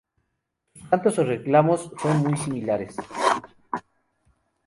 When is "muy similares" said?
2.23-2.95